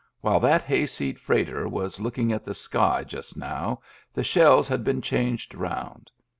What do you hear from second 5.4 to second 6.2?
round.